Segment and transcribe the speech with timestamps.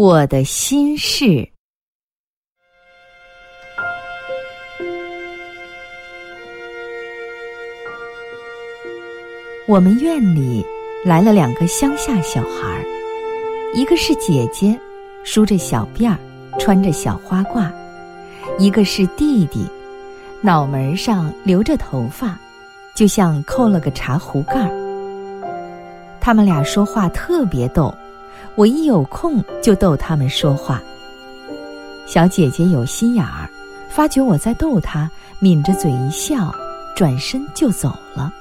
[0.00, 1.50] 我的心事。
[9.66, 10.64] 我们院里
[11.04, 12.84] 来了两个乡下小孩儿，
[13.74, 14.78] 一个是姐姐，
[15.24, 16.18] 梳着小辫儿，
[16.60, 17.68] 穿着小花褂；
[18.56, 19.66] 一个是弟弟，
[20.40, 22.38] 脑门上留着头发，
[22.94, 24.70] 就像扣了个茶壶盖儿。
[26.20, 27.92] 他们俩说话特别逗。
[28.58, 30.82] 我一有空就逗他们说话。
[32.06, 33.48] 小姐姐有心眼儿，
[33.88, 35.08] 发觉我在逗她，
[35.38, 36.52] 抿着嘴一笑，
[36.96, 38.34] 转身就走了。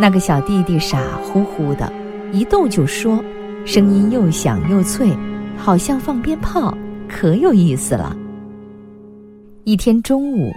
[0.00, 1.92] 那个小弟弟傻乎乎的，
[2.32, 3.22] 一逗就说，
[3.66, 5.14] 声音又响又脆，
[5.58, 6.72] 好像放鞭炮，
[7.06, 8.16] 可有意思了。
[9.64, 10.50] 一天中午，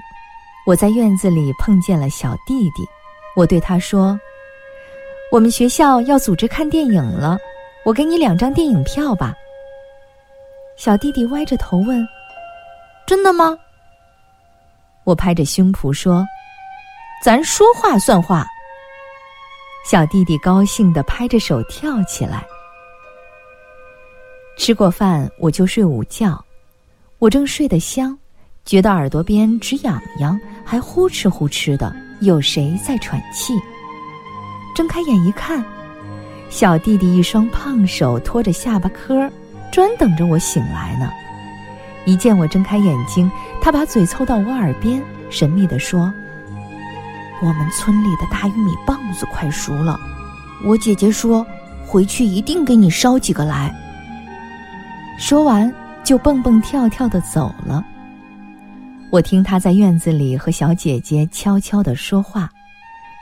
[0.65, 2.87] 我在院子里碰见了小弟弟，
[3.35, 4.17] 我对他说
[5.33, 7.37] ：“我们学校要组织看电影了。”
[7.83, 9.33] 我给你两张电影票吧。
[10.77, 12.07] 小弟弟歪着头问
[13.05, 13.57] ：“真的吗？”
[15.03, 16.25] 我拍着胸脯说
[17.23, 18.45] ：“咱说话算话。”
[19.83, 22.45] 小弟弟高兴的拍着手跳起来。
[24.57, 26.43] 吃过饭，我就睡午觉。
[27.17, 28.17] 我正睡得香，
[28.63, 31.91] 觉得耳朵边直痒痒，还呼哧呼哧的，
[32.21, 33.53] 有谁在喘气？
[34.75, 35.63] 睁开眼一看。
[36.51, 39.31] 小弟弟一双胖手托着下巴颏，
[39.71, 41.09] 专等着我醒来呢。
[42.03, 46.13] 一见我睁开眼睛，他把嘴凑到我耳边，神秘地说
[47.41, 49.97] ：“我们村里的大玉米棒子快熟了，
[50.65, 51.45] 我姐姐说，
[51.87, 53.73] 回去一定给你捎几个来。”
[55.17, 57.81] 说完，就蹦蹦跳跳的走了。
[59.09, 62.49] 我听他在院子里和小姐姐悄悄地说话。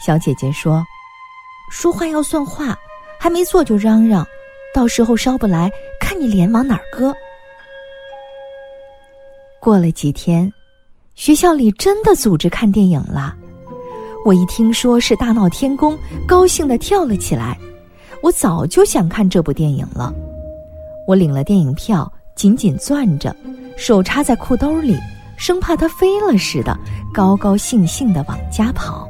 [0.03, 0.83] 小姐姐说
[1.69, 2.75] ：“说话要算话。”
[3.21, 4.25] 还没做就嚷嚷，
[4.73, 7.13] 到时候烧不来，看你脸往哪儿搁。
[9.59, 10.51] 过了几天，
[11.15, 13.35] 学校里真的组织看电影了。
[14.23, 17.57] 我一听说是大闹天宫，高兴的跳了起来。
[18.21, 20.13] 我早就想看这部电影了。
[21.05, 23.35] 我领了电影票，紧紧攥着，
[23.77, 24.97] 手插在裤兜里，
[25.37, 26.77] 生怕它飞了似的，
[27.13, 29.05] 高高兴兴的往家跑。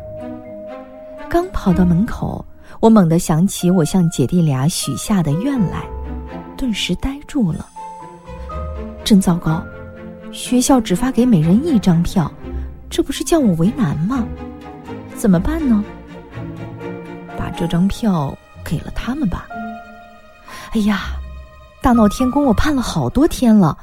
[1.29, 2.43] 刚跑到门口。
[2.79, 5.83] 我猛地想起我向姐弟俩许下的愿来，
[6.55, 7.67] 顿时呆住了。
[9.03, 9.61] 真糟糕，
[10.31, 12.31] 学校只发给每人一张票，
[12.89, 14.25] 这不是叫我为难吗？
[15.17, 15.83] 怎么办呢？
[17.37, 19.45] 把这张票给了他们吧。
[20.71, 21.01] 哎呀，
[21.81, 23.77] 大闹天宫，我盼了好多天了。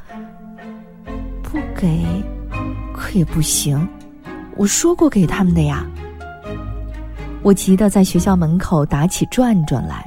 [1.43, 2.03] 不给，
[2.95, 3.87] 可也不行，
[4.57, 5.85] 我说过给他们的呀。
[7.47, 10.05] 我急得在学校门口打起转转来，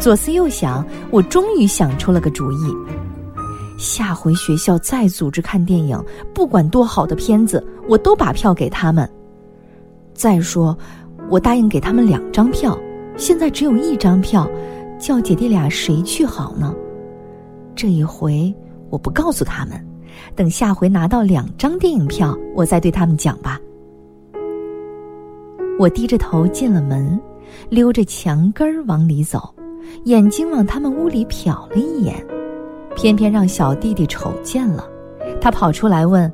[0.00, 2.74] 左思右想，我终于想出了个主意。
[3.78, 6.02] 下回学校再组织看电影，
[6.34, 9.06] 不管多好的片子，我都把票给他们。
[10.14, 10.74] 再说，
[11.28, 12.74] 我答应给他们两张票，
[13.18, 14.48] 现在只有一张票，
[14.98, 16.74] 叫姐弟俩谁去好呢？
[17.74, 18.50] 这一回
[18.88, 19.78] 我不告诉他们，
[20.34, 23.60] 等下回拿到两张电影票，我再对他们讲吧。
[25.78, 27.20] 我低着头进了门，
[27.68, 29.54] 溜着墙根儿往里走，
[30.04, 32.14] 眼睛往他们屋里瞟了一眼，
[32.94, 34.88] 偏偏让小弟弟瞅见了，
[35.40, 36.32] 他跑出来问：“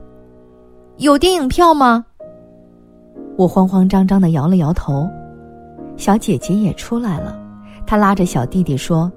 [0.98, 2.04] 有电影票吗？”
[3.36, 5.08] 我慌慌张张的摇了摇头。
[5.96, 7.38] 小姐姐也出来了，
[7.86, 9.10] 她拉着小弟弟说：“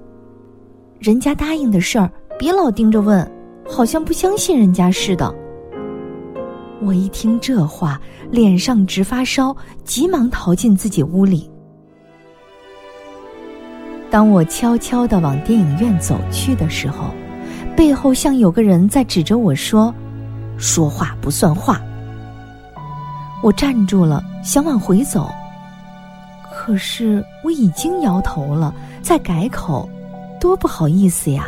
[0.98, 3.26] 人家答应的事儿，别老盯着问，
[3.68, 5.32] 好像不相信人家似的。”
[6.82, 8.00] 我一听这话，
[8.30, 11.50] 脸上直发烧，急忙逃进自己屋里。
[14.10, 17.10] 当我悄悄的往电影院走去的时候，
[17.76, 19.92] 背后像有个人在指着我说
[20.58, 21.80] ：“说话不算话。”
[23.42, 25.30] 我站住了，想往回走，
[26.54, 28.72] 可是我已经摇头了，
[29.02, 29.88] 再改口，
[30.40, 31.46] 多不好意思呀。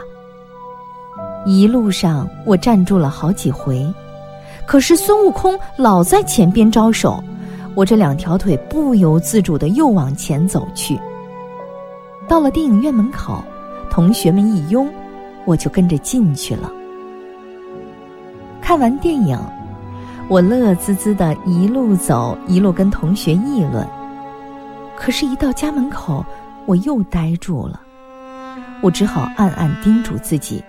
[1.47, 3.87] 一路上我站住了好几回。
[4.69, 7.25] 可是孙悟空老在前边招手，
[7.75, 11.01] 我这两条腿不由自主的又往前走去。
[12.29, 13.43] 到了电影院门口，
[13.89, 14.87] 同学们一拥，
[15.47, 16.71] 我就跟着进去了。
[18.61, 19.39] 看完电影，
[20.29, 23.89] 我乐滋滋的一路走，一路跟同学议论。
[24.99, 26.23] 可是，一到家门口，
[26.67, 27.81] 我又呆住了。
[28.83, 30.63] 我只好暗暗叮嘱自己。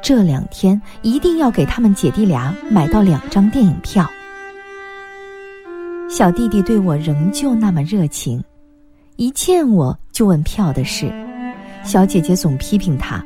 [0.00, 4.08] 这两天一定要给他们姐弟俩买到两张电影票。
[6.08, 8.42] 小弟弟对我仍旧那么热情，
[9.16, 11.12] 一见我就问票的事。
[11.84, 13.24] 小姐姐总批评他，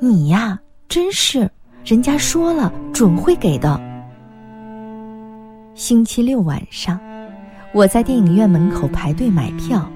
[0.00, 0.58] 你呀，
[0.88, 1.50] 真是，
[1.84, 3.78] 人家说了准会给的。
[5.74, 6.98] 星期六晚上，
[7.72, 9.86] 我在电影院门口排队买票，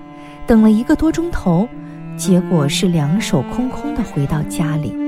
[0.46, 1.66] 等了一个多钟头，
[2.16, 5.01] 结果是两手空空的回到家里。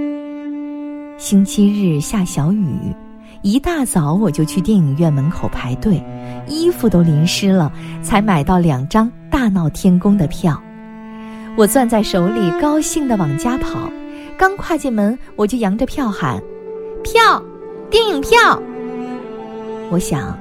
[1.24, 2.94] 星期日下小雨，
[3.40, 5.98] 一大早我就去电影院门口排队，
[6.46, 7.72] 衣服都淋湿了，
[8.02, 10.62] 才买到两张《大闹天宫》的票。
[11.56, 13.90] 我攥在手里，高兴地往家跑。
[14.36, 16.38] 刚跨进门，我就扬着票喊
[17.02, 17.42] ：“票，
[17.88, 18.62] 电影票！”
[19.90, 20.38] 我想，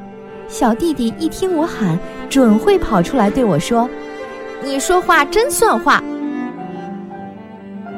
[0.50, 1.98] 小弟弟一听我喊，
[2.30, 3.90] 准会跑出来对我说
[4.62, 6.04] ：“你说话真算话。”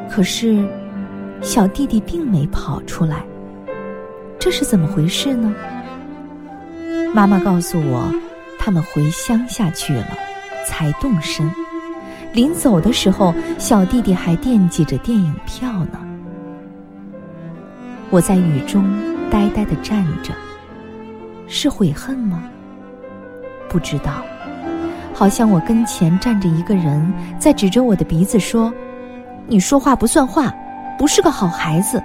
[0.07, 0.63] 可是，
[1.41, 3.23] 小弟弟并没跑出来。
[4.39, 5.53] 这是怎么回事呢？
[7.13, 8.11] 妈妈告诉我，
[8.59, 10.07] 他们回乡下去了，
[10.67, 11.49] 才动身。
[12.33, 15.99] 临走的时候，小弟弟还惦记着电影票呢。
[18.09, 18.85] 我在雨中
[19.31, 20.33] 呆呆的站着，
[21.47, 22.43] 是悔恨吗？
[23.69, 24.23] 不知道，
[25.13, 28.71] 好像我跟前站着一个人，在指着我的鼻子说
[29.47, 30.53] ：“你说话不算话，
[30.97, 32.01] 不是个好孩子。”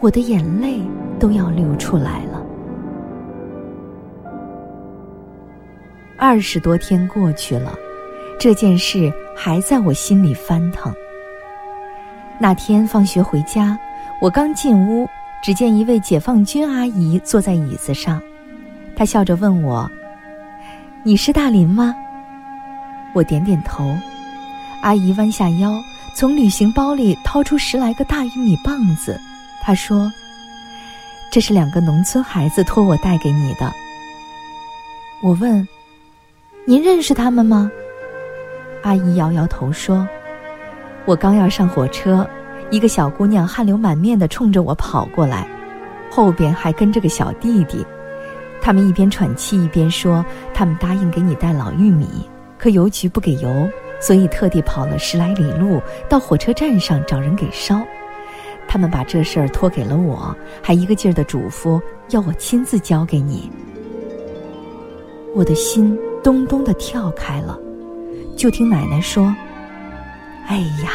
[0.00, 0.80] 我的眼泪
[1.18, 2.44] 都要流出来了。
[6.18, 7.72] 二十多天过去了。
[8.38, 10.92] 这件事还在我心里翻腾。
[12.40, 13.78] 那天放学回家，
[14.20, 15.08] 我刚进屋，
[15.44, 18.20] 只见一位解放军阿姨坐在椅子上，
[18.96, 19.88] 她笑着问我
[21.04, 21.94] ：“你是大林吗？”
[23.14, 23.96] 我点点头。
[24.80, 25.70] 阿姨弯下腰，
[26.14, 29.18] 从旅行包里掏出十来个大玉米棒子，
[29.62, 30.10] 他说
[31.32, 33.72] ：“这是两个农村孩子托我带给你的。”
[35.22, 35.66] 我问
[36.66, 37.70] ：“您认识他们吗？”
[38.82, 40.06] 阿姨摇摇头说
[41.06, 42.28] ：“我刚要上火车，
[42.70, 45.46] 一个小姑娘汗流满面的冲着我跑过来，
[46.10, 47.84] 后边还跟着个小弟弟。
[48.60, 53.68] 他们一边喘气一边说：他们答应给你带老玉米，可邮局不给邮，
[54.02, 57.80] 所以特地跑了十来里路到火车站上找人给烧。
[58.68, 63.50] 他们把这事儿托给了我，还一个劲儿的嘱咐要我亲自交给你。
[65.34, 67.58] 我的心咚咚的跳开了。”
[68.36, 69.34] 就听奶奶说
[70.48, 70.90] ：“哎呀，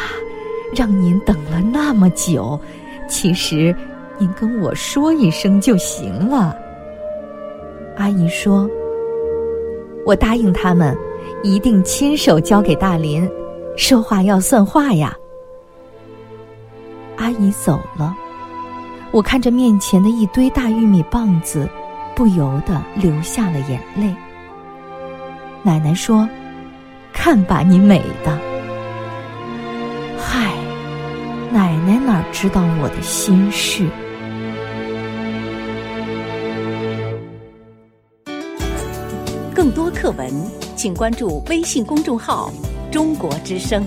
[0.74, 2.60] 让您等了那么久，
[3.08, 3.74] 其实
[4.18, 6.54] 您跟我说一声就行了。”
[7.96, 8.68] 阿姨说
[10.04, 10.96] ：“我答应他们，
[11.42, 13.28] 一定亲手交给大林，
[13.76, 15.16] 说话要算话呀。”
[17.16, 18.14] 阿姨走了，
[19.10, 21.68] 我看着面前的一堆大玉米棒子，
[22.14, 24.14] 不由得流下了眼泪。
[25.62, 26.28] 奶奶说。
[27.10, 28.38] 看把你美的！
[30.16, 30.54] 嗨，
[31.52, 33.88] 奶奶哪知道我的心事？
[39.52, 40.32] 更多课文，
[40.78, 42.52] 请关注微信公众号
[42.88, 43.84] “中国之声”。